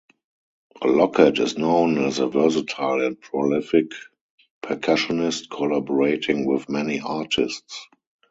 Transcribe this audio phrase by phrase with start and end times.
[0.83, 3.91] Lockett is known as a versatile and prolific
[4.63, 7.87] percussionist, collaborating with many artists.